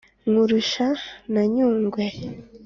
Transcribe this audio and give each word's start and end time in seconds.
Nkurusha 0.29 0.87
na 1.33 1.43
Nyungwe 1.53 2.05